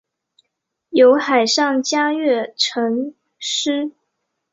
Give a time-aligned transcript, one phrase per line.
[0.89, 3.91] 有海上嘉月尘诗。